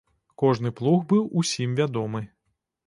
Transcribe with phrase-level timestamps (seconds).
[0.43, 2.29] Кожны плуг быў усім вядомы.